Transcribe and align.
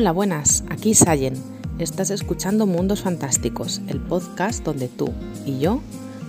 Hola, 0.00 0.12
buenas, 0.12 0.62
aquí 0.70 0.94
Sayen. 0.94 1.34
Estás 1.80 2.10
escuchando 2.10 2.66
Mundos 2.66 3.02
Fantásticos, 3.02 3.80
el 3.88 3.98
podcast 3.98 4.62
donde 4.62 4.86
tú 4.86 5.12
y 5.44 5.58
yo 5.58 5.80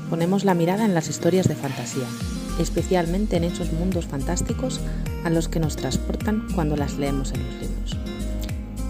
ponemos 0.09 0.43
la 0.43 0.55
mirada 0.55 0.85
en 0.85 0.95
las 0.95 1.07
historias 1.07 1.47
de 1.47 1.53
fantasía, 1.53 2.07
especialmente 2.59 3.37
en 3.37 3.43
esos 3.43 3.71
mundos 3.71 4.07
fantásticos 4.07 4.79
a 5.23 5.29
los 5.29 5.49
que 5.49 5.59
nos 5.59 5.75
transportan 5.75 6.47
cuando 6.55 6.77
las 6.77 6.97
leemos 6.97 7.31
en 7.31 7.45
los 7.45 7.53
libros. 7.61 7.97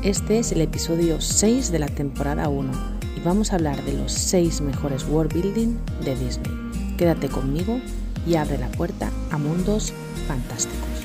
Este 0.02 0.40
es 0.40 0.54
el 0.54 0.62
episodio 0.62 1.20
6 1.20 1.74
de 1.74 1.80
la 1.80 1.90
temporada 1.90 2.48
1 2.48 2.72
y 3.18 3.20
vamos 3.20 3.52
a 3.52 3.58
hablar 3.58 3.84
de 3.84 3.92
los 3.92 4.14
6 4.14 4.62
mejores 4.62 5.06
world 5.10 5.34
building 5.34 5.76
de 6.06 6.16
Disney. 6.16 6.96
Quédate 6.98 7.28
conmigo 7.28 7.82
y 8.26 8.36
abre 8.36 8.58
la 8.58 8.70
puerta 8.70 9.12
a 9.30 9.38
mundos 9.38 9.92
fantásticos. 10.26 10.99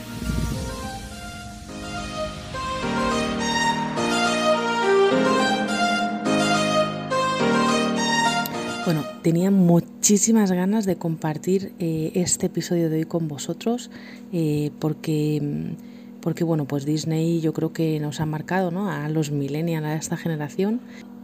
Tenía 9.24 9.50
muchísimas 9.50 10.52
ganas 10.52 10.84
de 10.84 10.96
compartir 10.96 11.72
eh, 11.78 12.12
este 12.14 12.46
episodio 12.46 12.90
de 12.90 12.98
hoy 12.98 13.04
con 13.06 13.26
vosotros 13.26 13.90
eh, 14.34 14.70
porque, 14.80 15.74
porque, 16.20 16.44
bueno, 16.44 16.66
pues 16.66 16.84
Disney 16.84 17.40
yo 17.40 17.54
creo 17.54 17.72
que 17.72 17.98
nos 18.00 18.20
ha 18.20 18.26
marcado 18.26 18.70
¿no? 18.70 18.90
a 18.90 19.08
los 19.08 19.30
millennials, 19.30 19.86
a 19.86 19.94
esta 19.94 20.18
generación 20.18 20.82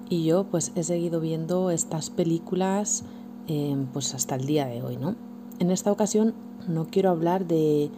y 0.09 0.25
yo 0.25 0.45
pues 0.45 0.73
he 0.77 0.83
seguido 0.83 1.21
viendo 1.21 1.71
estas 1.71 2.09
películas 2.09 3.05
eh, 3.49 3.77
pues 3.93 4.15
hasta 4.15 4.37
el 4.37 4.47
día 4.47 4.65
de 4.65 4.83
hoy, 4.83 4.97
¿no? 4.97 5.15
En 5.59 5.71
esta 5.71 5.93
ocasión 5.93 6.33
no 6.67 6.87
quiero 6.87 7.11
hablar 7.11 7.47
de 7.47 7.91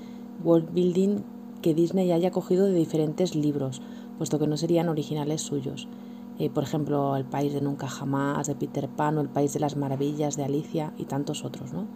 world 0.43 0.75
building 0.75 1.21
que 1.63 1.75
Disney 1.75 2.11
haya 2.11 2.33
cogido 2.33 2.67
de 2.67 2.75
diferentes 2.75 3.37
libros, 3.37 3.81
puesto 4.19 4.41
que 4.41 4.49
no 4.49 4.57
serían 4.57 4.89
originales 4.89 5.43
suyos. 5.43 5.87
Eh, 6.39 6.51
por 6.51 6.65
ejemplo, 6.65 7.15
El 7.17 7.25
País 7.25 7.53
de 7.53 7.61
Nunca 7.61 7.89
Jamás, 7.89 8.47
de 8.47 8.55
Peter 8.55 8.89
Pan, 8.89 9.19
o 9.19 9.21
El 9.21 9.29
País 9.29 9.53
de 9.53 9.61
las 9.61 9.77
Maravillas, 9.77 10.37
de 10.37 10.45
Alicia 10.45 10.93
y 10.97 11.05
tantos 11.05 11.45
otros. 11.45 11.73
¿no? 11.73 11.87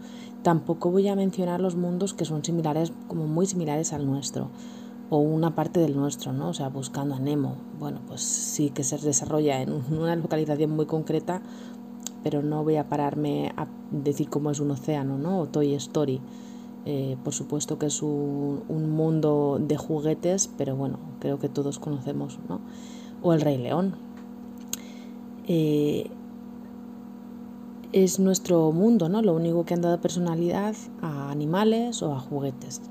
Tampoco 0.42 0.90
voy 0.90 1.08
a 1.08 1.16
mencionar 1.16 1.60
los 1.60 1.76
mundos 1.76 2.14
que 2.14 2.24
son 2.24 2.44
similares, 2.44 2.92
como 3.08 3.26
muy 3.26 3.46
similares 3.46 3.92
al 3.92 4.06
nuestro, 4.06 4.50
o 5.08 5.18
una 5.18 5.54
parte 5.54 5.80
del 5.80 5.96
nuestro, 5.96 6.32
¿no? 6.32 6.50
o 6.50 6.54
sea, 6.54 6.68
buscando 6.68 7.14
a 7.14 7.18
Nemo. 7.18 7.56
Bueno, 7.78 8.00
pues 8.06 8.20
sí 8.20 8.70
que 8.70 8.84
se 8.84 8.98
desarrolla 8.98 9.62
en 9.62 9.72
una 9.90 10.16
localización 10.16 10.70
muy 10.70 10.86
concreta, 10.86 11.40
pero 12.22 12.42
no 12.42 12.62
voy 12.64 12.76
a 12.76 12.88
pararme 12.88 13.52
a 13.56 13.68
decir 13.90 14.28
cómo 14.28 14.50
es 14.50 14.60
un 14.60 14.72
océano, 14.72 15.16
¿no? 15.16 15.38
O 15.38 15.46
Toy 15.46 15.74
Story. 15.74 16.20
Eh, 16.84 17.16
por 17.22 17.32
supuesto 17.32 17.78
que 17.78 17.86
es 17.86 18.02
un, 18.02 18.62
un, 18.68 18.90
mundo 18.90 19.58
de 19.60 19.76
juguetes, 19.76 20.50
pero 20.56 20.76
bueno, 20.76 20.98
creo 21.20 21.38
que 21.38 21.48
todos 21.48 21.78
conocemos, 21.78 22.38
¿no? 22.48 22.60
O 23.22 23.32
El 23.32 23.40
Rey 23.40 23.58
León, 23.58 23.96
eh, 25.46 26.10
es 27.92 28.18
nuestro 28.18 28.72
mundo, 28.72 29.08
¿no? 29.08 29.22
Lo 29.22 29.34
único 29.34 29.64
que 29.64 29.74
han 29.74 29.80
dado 29.80 30.00
personalidad 30.00 30.74
a 31.00 31.30
animales 31.30 32.02
o 32.02 32.12
a 32.12 32.18
juguetes. 32.18 32.82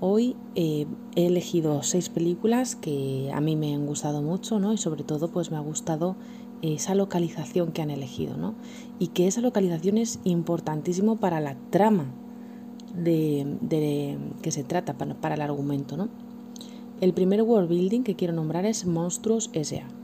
Hoy 0.00 0.34
eh, 0.56 0.86
he 1.14 1.26
elegido 1.26 1.82
seis 1.82 2.08
películas 2.08 2.74
que 2.74 3.30
a 3.32 3.40
mí 3.40 3.54
me 3.54 3.74
han 3.74 3.86
gustado 3.86 4.20
mucho, 4.20 4.58
¿no? 4.58 4.72
Y 4.72 4.78
sobre 4.78 5.04
todo, 5.04 5.28
pues 5.28 5.50
me 5.50 5.58
ha 5.58 5.60
gustado 5.60 6.16
esa 6.60 6.94
localización 6.94 7.72
que 7.72 7.82
han 7.82 7.90
elegido, 7.90 8.36
¿no? 8.36 8.54
Y 8.98 9.08
que 9.08 9.28
esa 9.28 9.40
localización 9.40 9.98
es 9.98 10.18
importantísimo 10.24 11.16
para 11.16 11.40
la 11.40 11.56
trama 11.70 12.06
de, 12.96 14.18
que 14.42 14.50
se 14.50 14.64
trata, 14.64 14.94
para, 14.94 15.34
el 15.34 15.40
argumento, 15.40 15.96
¿no? 15.96 16.08
El 17.00 17.12
primer 17.14 17.42
world 17.42 17.68
building 17.68 18.02
que 18.02 18.16
quiero 18.16 18.32
nombrar 18.32 18.64
es 18.64 18.86
Monstruos 18.86 19.50
S.A 19.52 20.01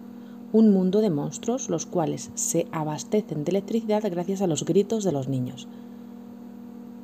un 0.52 0.72
mundo 0.72 1.00
de 1.00 1.10
monstruos 1.10 1.68
los 1.68 1.86
cuales 1.86 2.30
se 2.34 2.66
abastecen 2.72 3.44
de 3.44 3.50
electricidad 3.50 4.02
gracias 4.10 4.42
a 4.42 4.46
los 4.46 4.64
gritos 4.64 5.04
de 5.04 5.12
los 5.12 5.28
niños. 5.28 5.68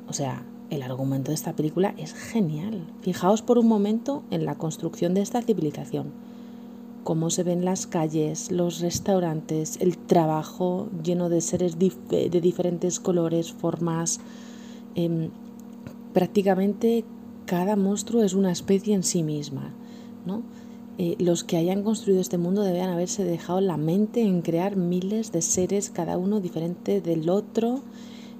O 0.07 0.13
sea, 0.13 0.43
el 0.69 0.81
argumento 0.81 1.31
de 1.31 1.35
esta 1.35 1.53
película 1.53 1.93
es 1.97 2.13
genial. 2.13 2.85
Fijaos 3.01 3.41
por 3.41 3.59
un 3.59 3.67
momento 3.67 4.23
en 4.31 4.45
la 4.45 4.55
construcción 4.55 5.13
de 5.13 5.21
esta 5.21 5.41
civilización. 5.41 6.11
Cómo 7.03 7.29
se 7.29 7.43
ven 7.43 7.65
las 7.65 7.85
calles, 7.85 8.51
los 8.51 8.79
restaurantes, 8.79 9.77
el 9.79 9.97
trabajo 9.97 10.89
lleno 11.03 11.29
de 11.29 11.41
seres 11.41 11.77
de 11.77 12.41
diferentes 12.41 12.99
colores, 12.99 13.53
formas. 13.53 14.19
Em, 14.95 15.29
prácticamente 16.13 17.05
cada 17.45 17.75
monstruo 17.75 18.23
es 18.23 18.33
una 18.33 18.51
especie 18.51 18.95
en 18.95 19.03
sí 19.03 19.21
misma. 19.21 19.71
¿no? 20.25 20.41
Eh, 20.97 21.15
los 21.19 21.43
que 21.43 21.57
hayan 21.57 21.83
construido 21.83 22.21
este 22.21 22.37
mundo 22.37 22.63
deben 22.63 22.89
haberse 22.89 23.23
dejado 23.23 23.59
la 23.59 23.77
mente 23.77 24.21
en 24.21 24.41
crear 24.41 24.75
miles 24.75 25.31
de 25.31 25.41
seres, 25.41 25.89
cada 25.89 26.17
uno 26.17 26.39
diferente 26.39 27.01
del 27.01 27.29
otro, 27.29 27.81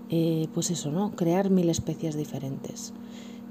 eh, 0.10 0.48
pues 0.54 0.72
eso, 0.72 0.92
¿no? 0.92 1.16
Crear 1.16 1.50
mil 1.50 1.70
especies 1.70 2.16
diferentes. 2.16 2.94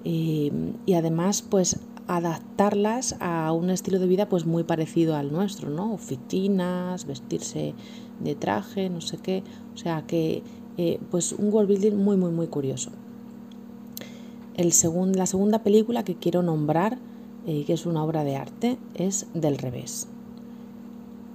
y 0.07 0.93
además, 0.93 1.41
pues 1.41 1.79
adaptarlas 2.07 3.17
a 3.21 3.53
un 3.53 3.71
estilo 3.71 3.99
de 3.99 4.07
vida 4.07 4.29
pues 4.29 4.45
muy 4.45 4.65
parecido 4.65 5.17
al 5.17 5.33
nuestro, 5.33 5.71
¿no? 5.71 5.93
Oficinas, 5.95 7.07
vestirse 7.07 7.75
de 8.21 8.35
traje, 8.35 8.91
no 8.91 9.01
sé 9.01 9.19
qué. 9.19 9.43
O 9.75 9.79
sea 9.79 10.03
que, 10.07 10.43
eh, 10.77 11.01
pues 11.11 11.33
un 11.33 11.53
world 11.53 11.69
building 11.69 11.97
muy, 11.97 12.17
muy, 12.17 12.31
muy 12.31 12.47
curioso. 12.49 12.91
El 14.55 14.73
la 15.17 15.27
segunda 15.27 15.63
película 15.63 16.05
que 16.05 16.15
quiero 16.15 16.43
nombrar 16.43 16.99
eh, 17.47 17.65
que 17.67 17.75
es 17.75 17.87
una 17.87 18.03
obra 18.03 18.25
de 18.25 18.37
arte, 18.37 18.79
es 18.95 19.27
del 19.35 19.59
revés. 19.59 20.09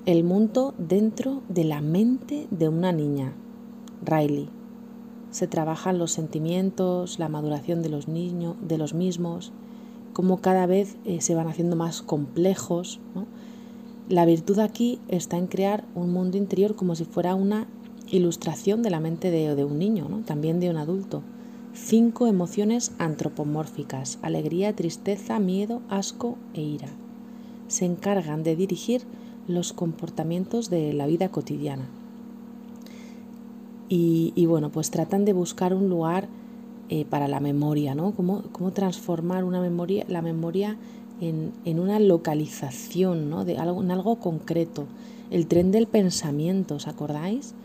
El 0.06 0.24
mundo 0.24 0.74
dentro 0.78 1.44
de 1.50 1.64
la 1.64 1.82
mente 1.82 2.48
de 2.50 2.68
una 2.68 2.92
niña, 2.92 3.34
Riley. 4.04 4.50
Se 5.30 5.46
trabajan 5.46 6.00
los 6.00 6.12
sentimientos, 6.12 7.20
la 7.20 7.30
maduración 7.30 7.84
de 7.84 7.90
los 7.90 8.08
niños, 8.08 8.56
de 8.62 8.80
los 8.80 8.94
mismos, 8.96 9.52
cómo 10.14 10.42
cada 10.42 10.66
vez 10.66 10.98
eh, 11.06 11.22
se 11.22 11.36
van 11.36 11.48
haciendo 11.48 11.76
más 11.76 12.02
complejos. 12.02 13.00
La 14.08 14.26
virtud 14.26 14.58
aquí 14.60 15.00
está 15.10 15.38
en 15.38 15.46
crear 15.46 15.86
un 15.94 16.12
mundo 16.12 16.38
interior 16.38 16.76
como 16.76 16.96
si 16.96 17.06
fuera 17.06 17.36
una 17.36 17.68
ilustración 18.10 18.82
de 18.82 18.90
la 18.90 19.00
mente 19.00 19.30
de, 19.30 19.56
de 19.56 19.66
un 19.66 19.78
niño, 19.78 20.08
¿no? 20.10 20.22
también 20.22 20.60
de 20.60 20.72
un 20.72 20.78
adulto 20.78 21.22
cinco 21.74 22.28
emociones 22.28 22.92
antropomórficas, 22.98 24.20
alegría, 24.22 24.76
tristeza, 24.76 25.40
miedo, 25.40 25.82
asco 25.90 26.38
e 26.54 26.62
ira. 26.62 26.90
Se 27.68 27.86
encargan 27.86 28.44
de 28.44 28.56
dirigir 28.56 29.04
los 29.48 29.74
comportamientos 29.74 30.70
de 30.70 30.94
la 30.94 31.08
vida 31.08 31.30
cotidiana. 31.30 31.88
Y, 33.92 34.46
bueno, 34.46 34.70
pues 34.70 34.92
tratan 34.92 35.26
de 35.26 35.34
buscar 35.34 35.74
un 35.74 35.90
lugar 35.90 36.28
eh, 36.90 37.06
para 37.06 37.28
la 37.28 37.40
memoria, 37.40 37.96
¿no? 37.96 38.12
Cómo, 38.12 38.44
transformar 38.72 39.44
una 39.44 39.62
memoria, 39.62 40.06
la 40.08 40.22
memoria 40.22 40.78
en, 41.20 41.80
una 41.80 42.00
localización, 42.00 43.32
¿no? 43.32 43.46
De 43.46 43.58
algo, 43.58 43.82
en 43.82 43.90
algo 43.90 44.18
concreto. 44.18 44.86
El 45.32 45.48
tren 45.48 45.72
del 45.72 45.88
pensamiento, 45.88 46.76
¿os 46.76 46.88
acordáis? 46.88 47.56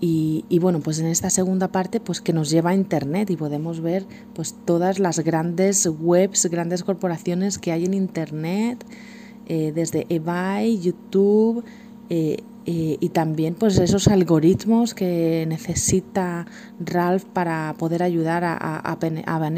y, 0.00 0.44
y, 0.48 0.58
bueno, 0.58 0.80
pues 0.80 0.98
en 0.98 1.06
esta 1.06 1.30
segunda 1.30 1.68
parte, 1.68 2.00
pues 2.00 2.20
que 2.20 2.32
nos 2.32 2.50
lleva 2.50 2.70
a 2.70 2.74
Internet 2.74 3.30
y 3.30 3.36
podemos 3.36 3.80
ver 3.80 4.04
pues 4.34 4.56
todas 4.64 4.98
las 4.98 5.20
grandes 5.20 5.86
webs, 5.86 6.46
grandes 6.46 6.82
corporaciones 6.82 7.58
que 7.58 7.70
hay 7.70 7.84
en 7.84 7.94
Internet, 7.94 8.84
eh, 9.46 9.72
desde 9.74 10.06
eBay, 10.08 10.80
YouTube 10.80 11.64
eh, 12.66 12.92
eh, 12.92 12.96
y 13.00 13.08
también 13.10 13.54
pues 13.54 13.78
esos 13.78 14.08
algoritmos 14.08 14.94
que 14.94 15.44
necesita 15.48 16.46
Ralph 16.80 17.24
para 17.24 17.74
poder 17.78 18.02
ayudar 18.02 18.44
a, 18.44 18.56
a, 18.56 18.92
a. 18.92 19.50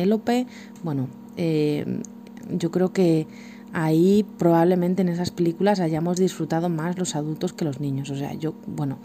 Bueno, 0.82 1.08
yo 2.58 2.70
creo 2.70 2.92
que 2.92 3.26
ahí 3.72 4.24
probablemente 4.38 5.02
en 5.02 5.08
esas 5.08 5.30
películas 5.30 5.80
hayamos 5.80 6.16
disfrutado 6.16 6.68
más 6.68 6.98
los 6.98 7.16
adultos 7.16 7.52
que 7.52 7.64
los 7.64 7.80
niños. 7.80 8.10
O 8.10 8.16
sea, 8.16 8.32
yo, 8.34 8.54
bueno, 8.66 8.98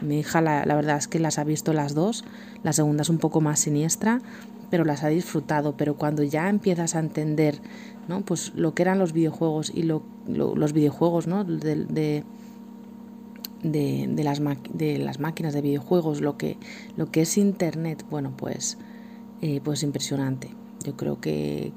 mi 0.00 0.20
hija 0.20 0.40
la, 0.40 0.64
la, 0.66 0.74
verdad 0.74 0.98
es 0.98 1.08
que 1.08 1.18
las 1.18 1.38
ha 1.38 1.44
visto 1.44 1.72
las 1.72 1.94
dos, 1.94 2.24
la 2.62 2.72
segunda 2.72 3.02
es 3.02 3.08
un 3.08 3.18
poco 3.18 3.40
más 3.40 3.60
siniestra, 3.60 4.20
pero 4.70 4.84
las 4.84 5.02
ha 5.02 5.08
disfrutado. 5.08 5.76
Pero 5.76 5.96
cuando 5.96 6.22
ya 6.22 6.48
empiezas 6.48 6.94
a 6.94 7.00
entender 7.00 7.58
¿no? 8.08 8.22
pues 8.22 8.52
lo 8.54 8.74
que 8.74 8.82
eran 8.82 8.98
los 8.98 9.12
videojuegos 9.12 9.70
y 9.74 9.82
lo, 9.82 10.02
los 10.26 10.72
videojuegos 10.72 11.26
¿no? 11.26 11.44
De, 13.62 14.22
las 14.24 14.40
máquinas 15.20 15.54
de 15.54 15.60
videojuegos, 15.62 16.20
lo 16.20 16.36
que, 16.36 16.58
es 17.14 17.38
Internet, 17.38 18.04
bueno, 18.10 18.32
pues, 18.36 18.78
eh, 19.40 19.60
pues 19.62 19.82
impresionante. 19.82 20.50
Yo 20.84 20.96
creo 20.96 21.20
que, 21.20 21.72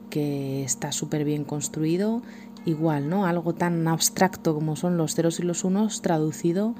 está 0.63 0.91
súper 0.91 1.23
bien 1.23 1.43
construido. 1.43 2.21
Igual, 2.65 3.09
¿no? 3.09 3.27
Algo 3.27 3.53
tan 3.53 3.87
abstracto 3.87 4.55
como 4.55 4.75
son 4.75 4.97
los 4.97 5.13
ceros 5.13 5.39
y 5.39 5.43
los 5.43 5.63
unos 5.63 6.01
traducido 6.01 6.73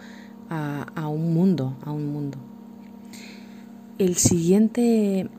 a, 0.50 0.88
a 0.96 1.08
un 1.08 1.34
mundo, 1.34 1.78
a 1.86 1.92
un 1.92 2.08
mundo. 2.08 2.40
El 4.00 4.16
siguiente 4.16 5.30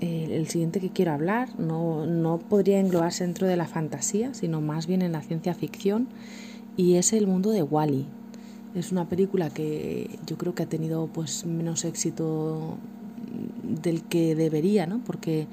el 0.00 0.46
siguiente 0.48 0.80
que 0.80 0.90
quiero 0.90 1.12
hablar 1.12 1.58
no, 1.58 2.06
no, 2.06 2.38
podría 2.38 2.78
englobarse 2.80 3.24
dentro 3.24 3.46
de 3.46 3.56
la 3.56 3.66
fantasía, 3.66 4.34
sino 4.34 4.60
más 4.60 4.86
bien 4.86 5.02
en 5.02 5.12
la 5.12 5.22
ciencia 5.22 5.54
ficción, 5.54 6.08
y 6.76 6.96
es 6.96 7.12
el 7.12 7.26
mundo 7.26 7.50
de 7.50 7.62
Wally. 7.62 8.06
Es 8.74 8.92
una 8.92 9.08
película 9.08 9.50
que 9.50 10.18
yo 10.26 10.36
creo 10.36 10.54
que 10.54 10.64
ha 10.64 10.68
tenido 10.68 11.06
pues 11.06 11.46
menos 11.46 11.84
éxito 11.84 12.76
del 13.62 14.02
que 14.02 14.34
debería, 14.34 14.86
¿no? 14.86 15.00
Porque, 15.04 15.46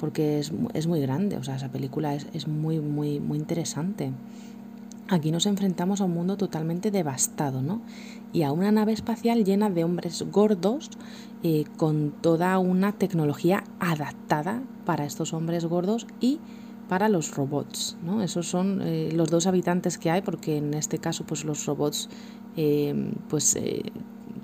porque 0.00 0.40
es, 0.40 0.52
es 0.74 0.86
muy 0.86 1.00
grande, 1.00 1.36
o 1.36 1.44
sea, 1.44 1.56
esa 1.56 1.68
película 1.70 2.14
es, 2.14 2.26
es 2.32 2.48
muy, 2.48 2.80
muy, 2.80 3.20
muy 3.20 3.38
interesante. 3.38 4.12
Aquí 5.08 5.30
nos 5.30 5.44
enfrentamos 5.44 6.00
a 6.00 6.04
un 6.04 6.14
mundo 6.14 6.36
totalmente 6.38 6.90
devastado, 6.90 7.60
¿no? 7.62 7.82
Y 8.32 8.42
a 8.42 8.52
una 8.52 8.72
nave 8.72 8.92
espacial 8.92 9.44
llena 9.44 9.68
de 9.68 9.84
hombres 9.84 10.24
gordos 10.32 10.90
eh, 11.42 11.64
con 11.76 12.10
toda 12.22 12.58
una 12.58 12.92
tecnología 12.92 13.64
adaptada 13.80 14.62
para 14.86 15.04
estos 15.04 15.34
hombres 15.34 15.66
gordos 15.66 16.06
y 16.20 16.40
para 16.88 17.10
los 17.10 17.34
robots, 17.36 17.98
¿no? 18.02 18.22
Esos 18.22 18.48
son 18.48 18.80
eh, 18.82 19.10
los 19.12 19.28
dos 19.28 19.46
habitantes 19.46 19.98
que 19.98 20.10
hay, 20.10 20.22
porque 20.22 20.56
en 20.56 20.72
este 20.72 20.98
caso, 20.98 21.24
pues 21.26 21.44
los 21.44 21.66
robots, 21.66 22.08
eh, 22.56 23.12
pues, 23.28 23.58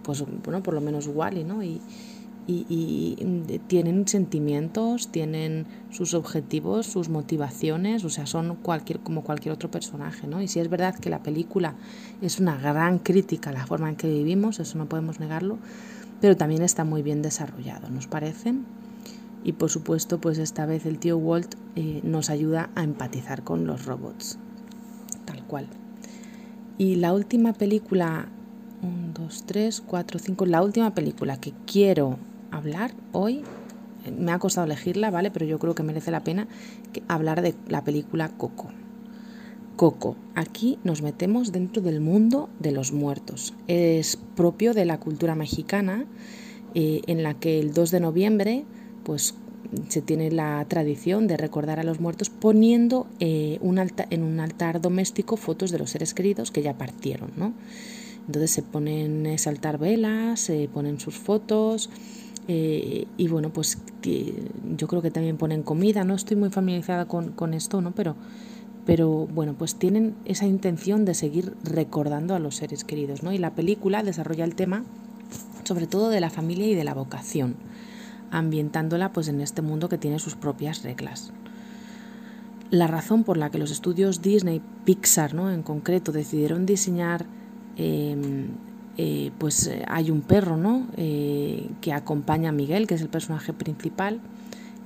pues, 0.02 0.24
bueno, 0.44 0.62
por 0.62 0.74
lo 0.74 0.80
menos 0.80 1.06
Wally, 1.06 1.44
¿no? 1.44 1.62
Y, 1.62 1.80
y, 2.46 3.60
tienen 3.66 4.08
sentimientos, 4.08 5.08
tienen 5.08 5.66
sus 5.90 6.14
objetivos, 6.14 6.86
sus 6.86 7.08
motivaciones, 7.08 8.04
o 8.04 8.10
sea, 8.10 8.26
son 8.26 8.56
cualquier, 8.56 9.00
como 9.00 9.22
cualquier 9.22 9.54
otro 9.54 9.70
personaje, 9.70 10.26
¿no? 10.26 10.42
Y 10.42 10.48
si 10.48 10.60
es 10.60 10.68
verdad 10.68 10.94
que 10.94 11.10
la 11.10 11.22
película 11.22 11.74
es 12.20 12.40
una 12.40 12.56
gran 12.56 12.98
crítica 12.98 13.50
a 13.50 13.52
la 13.52 13.66
forma 13.66 13.88
en 13.88 13.96
que 13.96 14.08
vivimos, 14.08 14.58
eso 14.58 14.78
no 14.78 14.88
podemos 14.88 15.20
negarlo, 15.20 15.58
pero 16.20 16.36
también 16.36 16.62
está 16.62 16.84
muy 16.84 17.02
bien 17.02 17.22
desarrollado, 17.22 17.88
¿nos 17.90 18.06
parece? 18.06 18.54
Y 19.44 19.52
por 19.52 19.70
supuesto, 19.70 20.20
pues 20.20 20.38
esta 20.38 20.66
vez 20.66 20.86
el 20.86 20.98
tío 20.98 21.16
Walt 21.16 21.54
eh, 21.76 22.00
nos 22.02 22.30
ayuda 22.30 22.70
a 22.74 22.82
empatizar 22.82 23.42
con 23.42 23.66
los 23.66 23.86
robots, 23.86 24.38
tal 25.24 25.46
cual. 25.46 25.66
Y 26.80 26.94
la 26.94 27.12
última 27.12 27.52
película, 27.52 28.30
1, 28.80 29.12
2, 29.12 29.44
3, 29.44 29.82
4, 29.86 30.18
5, 30.18 30.46
la 30.46 30.62
última 30.62 30.94
película 30.94 31.38
que 31.38 31.52
quiero 31.66 32.16
hablar 32.50 32.94
hoy, 33.12 33.42
me 34.18 34.32
ha 34.32 34.38
costado 34.38 34.64
elegirla, 34.64 35.10
¿vale? 35.10 35.30
Pero 35.30 35.44
yo 35.44 35.58
creo 35.58 35.74
que 35.74 35.82
merece 35.82 36.10
la 36.10 36.24
pena 36.24 36.48
hablar 37.06 37.42
de 37.42 37.54
la 37.68 37.84
película 37.84 38.30
Coco. 38.30 38.70
Coco, 39.76 40.16
aquí 40.34 40.78
nos 40.82 41.02
metemos 41.02 41.52
dentro 41.52 41.82
del 41.82 42.00
mundo 42.00 42.48
de 42.60 42.72
los 42.72 42.92
muertos. 42.92 43.52
Es 43.66 44.16
propio 44.34 44.72
de 44.72 44.86
la 44.86 44.98
cultura 44.98 45.34
mexicana, 45.34 46.06
eh, 46.74 47.02
en 47.06 47.22
la 47.22 47.34
que 47.34 47.60
el 47.60 47.74
2 47.74 47.90
de 47.90 48.00
noviembre, 48.00 48.64
pues 49.04 49.34
se 49.88 50.02
tiene 50.02 50.30
la 50.30 50.64
tradición 50.68 51.26
de 51.26 51.36
recordar 51.36 51.78
a 51.78 51.84
los 51.84 52.00
muertos 52.00 52.30
poniendo 52.30 53.06
eh, 53.20 53.58
un 53.60 53.78
en 53.78 54.22
un 54.22 54.40
altar 54.40 54.80
doméstico 54.80 55.36
fotos 55.36 55.70
de 55.70 55.78
los 55.78 55.90
seres 55.90 56.14
queridos 56.14 56.50
que 56.50 56.62
ya 56.62 56.76
partieron, 56.76 57.30
¿no? 57.36 57.52
Entonces 58.26 58.50
se 58.50 58.62
ponen 58.62 59.38
saltar 59.38 59.78
velas, 59.78 60.40
se 60.40 60.68
ponen 60.72 61.00
sus 61.00 61.16
fotos, 61.16 61.90
eh, 62.48 63.06
y 63.16 63.28
bueno, 63.28 63.50
pues 63.50 63.78
yo 64.76 64.88
creo 64.88 65.02
que 65.02 65.10
también 65.10 65.36
ponen 65.36 65.62
comida, 65.62 66.04
no 66.04 66.14
estoy 66.14 66.36
muy 66.36 66.50
familiarizada 66.50 67.06
con, 67.06 67.32
con 67.32 67.54
esto, 67.54 67.80
¿no? 67.80 67.92
Pero, 67.92 68.16
pero 68.86 69.26
bueno, 69.26 69.54
pues 69.56 69.76
tienen 69.76 70.14
esa 70.24 70.46
intención 70.46 71.04
de 71.04 71.14
seguir 71.14 71.54
recordando 71.64 72.34
a 72.34 72.38
los 72.38 72.56
seres 72.56 72.84
queridos, 72.84 73.22
¿no? 73.22 73.32
Y 73.32 73.38
la 73.38 73.54
película 73.54 74.02
desarrolla 74.02 74.44
el 74.44 74.54
tema 74.54 74.84
sobre 75.64 75.86
todo 75.86 76.10
de 76.10 76.20
la 76.20 76.30
familia 76.30 76.66
y 76.66 76.74
de 76.74 76.84
la 76.84 76.94
vocación, 76.94 77.54
ambientándola 78.30 79.12
pues 79.12 79.28
en 79.28 79.40
este 79.40 79.62
mundo 79.62 79.88
que 79.88 79.98
tiene 79.98 80.18
sus 80.18 80.34
propias 80.34 80.82
reglas. 80.82 81.32
La 82.70 82.86
razón 82.86 83.24
por 83.24 83.36
la 83.36 83.50
que 83.50 83.58
los 83.58 83.70
estudios 83.70 84.22
Disney, 84.22 84.62
Pixar, 84.84 85.34
¿no? 85.34 85.50
En 85.50 85.62
concreto, 85.62 86.12
decidieron 86.12 86.66
diseñar 86.66 87.26
em, 87.76 88.48
eh, 88.96 89.30
pues 89.38 89.66
eh, 89.66 89.84
hay 89.88 90.10
un 90.10 90.20
perro 90.20 90.56
¿no? 90.56 90.86
Eh, 90.96 91.70
que 91.80 91.92
acompaña 91.92 92.50
a 92.50 92.52
Miguel, 92.52 92.86
que 92.86 92.94
es 92.94 93.00
el 93.00 93.08
personaje 93.08 93.52
principal, 93.52 94.20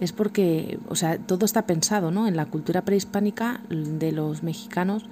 es 0.00 0.12
porque, 0.12 0.78
o 0.88 0.94
sea, 0.94 1.18
todo 1.18 1.44
está 1.44 1.66
pensado, 1.66 2.10
¿no? 2.10 2.26
En 2.26 2.36
la 2.36 2.46
cultura 2.46 2.82
prehispánica 2.82 3.60
de 3.70 4.12
los 4.12 4.42
mexicanos 4.42 5.04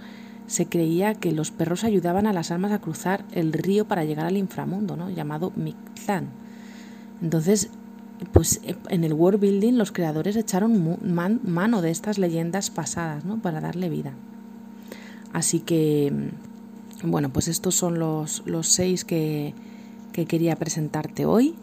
se 0.46 0.66
creía 0.66 1.14
que 1.14 1.32
los 1.32 1.50
perros 1.50 1.84
ayudaban 1.84 2.26
a 2.26 2.32
las 2.32 2.50
almas 2.50 2.72
a 2.72 2.80
cruzar 2.80 3.24
el 3.32 3.52
río 3.52 3.86
para 3.86 4.04
llegar 4.04 4.26
al 4.26 4.36
inframundo, 4.36 4.96
¿no? 4.96 5.10
Llamado 5.10 5.52
Mictlán. 5.56 6.28
Entonces, 7.22 7.70
pues 8.32 8.60
en 8.88 9.04
el 9.04 9.12
world 9.12 9.40
building 9.40 9.74
los 9.74 9.92
creadores 9.92 10.36
echaron 10.36 10.98
mano 11.42 11.82
de 11.82 11.90
estas 11.90 12.18
leyendas 12.18 12.70
pasadas, 12.70 13.24
¿no? 13.24 13.40
Para 13.40 13.60
darle 13.60 13.88
vida. 13.88 14.12
Así 15.32 15.60
que 15.60 16.12
bueno, 17.02 17.32
pues 17.32 17.48
estos 17.48 17.74
son 17.74 17.98
los, 17.98 18.42
los 18.46 18.68
seis 18.68 19.04
que, 19.04 19.54
que 20.12 20.26
quería 20.26 20.56
presentarte 20.56 21.26
hoy. 21.26 21.54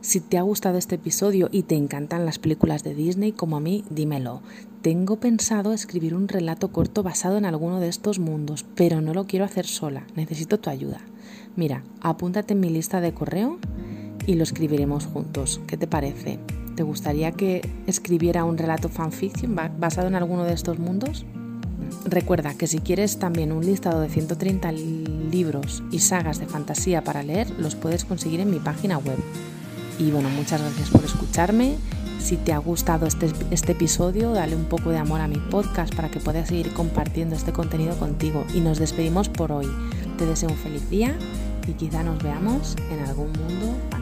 Si 0.00 0.20
te 0.20 0.38
ha 0.38 0.42
gustado 0.42 0.78
este 0.78 0.96
episodio 0.96 1.48
y 1.52 1.62
te 1.62 1.76
encantan 1.76 2.24
las 2.24 2.38
películas 2.38 2.82
de 2.82 2.94
Disney 2.94 3.32
como 3.32 3.56
a 3.56 3.60
mí, 3.60 3.84
dímelo. 3.90 4.42
Tengo 4.80 5.20
pensado 5.20 5.72
escribir 5.72 6.14
un 6.14 6.26
relato 6.26 6.72
corto 6.72 7.02
basado 7.04 7.38
en 7.38 7.44
alguno 7.44 7.78
de 7.78 7.88
estos 7.88 8.18
mundos, 8.18 8.64
pero 8.74 9.00
no 9.00 9.14
lo 9.14 9.26
quiero 9.26 9.44
hacer 9.44 9.66
sola, 9.66 10.04
necesito 10.16 10.58
tu 10.58 10.70
ayuda. 10.70 11.00
Mira, 11.54 11.84
apúntate 12.00 12.54
en 12.54 12.60
mi 12.60 12.70
lista 12.70 13.00
de 13.00 13.14
correo 13.14 13.58
y 14.26 14.34
lo 14.34 14.42
escribiremos 14.42 15.06
juntos. 15.06 15.60
¿Qué 15.66 15.76
te 15.76 15.86
parece? 15.86 16.38
¿Te 16.76 16.82
gustaría 16.82 17.32
que 17.32 17.68
escribiera 17.86 18.44
un 18.44 18.58
relato 18.58 18.88
fanfiction 18.88 19.56
basado 19.78 20.08
en 20.08 20.14
alguno 20.14 20.44
de 20.44 20.54
estos 20.54 20.78
mundos? 20.78 21.26
Recuerda 22.04 22.54
que 22.54 22.66
si 22.66 22.78
quieres 22.78 23.18
también 23.18 23.52
un 23.52 23.64
listado 23.64 24.00
de 24.00 24.08
130 24.08 24.72
libros 24.72 25.82
y 25.90 26.00
sagas 26.00 26.38
de 26.38 26.46
fantasía 26.46 27.04
para 27.04 27.22
leer, 27.22 27.50
los 27.58 27.74
puedes 27.74 28.04
conseguir 28.04 28.40
en 28.40 28.50
mi 28.50 28.58
página 28.58 28.98
web. 28.98 29.18
Y 29.98 30.10
bueno, 30.10 30.28
muchas 30.30 30.60
gracias 30.60 30.90
por 30.90 31.04
escucharme. 31.04 31.76
Si 32.18 32.36
te 32.36 32.52
ha 32.52 32.58
gustado 32.58 33.06
este, 33.06 33.30
este 33.50 33.72
episodio, 33.72 34.32
dale 34.32 34.56
un 34.56 34.64
poco 34.64 34.90
de 34.90 34.98
amor 34.98 35.20
a 35.20 35.28
mi 35.28 35.38
podcast 35.38 35.94
para 35.94 36.10
que 36.10 36.20
puedas 36.20 36.48
seguir 36.48 36.72
compartiendo 36.72 37.34
este 37.34 37.52
contenido 37.52 37.96
contigo. 37.96 38.44
Y 38.54 38.60
nos 38.60 38.78
despedimos 38.78 39.28
por 39.28 39.52
hoy. 39.52 39.68
Te 40.18 40.26
deseo 40.26 40.48
un 40.48 40.56
feliz 40.56 40.88
día 40.88 41.16
y 41.66 41.72
quizá 41.72 42.02
nos 42.02 42.22
veamos 42.22 42.76
en 42.90 43.00
algún 43.00 43.32
mundo. 43.32 44.01